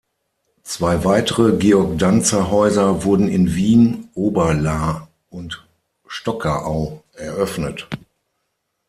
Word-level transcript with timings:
Zwei 0.63 1.05
weitere 1.05 1.55
Georg-Danzer-Häuser 1.57 3.03
wurden 3.03 3.27
in 3.27 3.53
Wien-Oberlaa 3.53 5.07
und 5.29 5.67
Stockerau 6.07 7.03
eröffnet. 7.13 7.87